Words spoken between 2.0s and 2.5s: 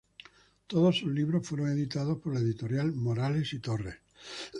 por la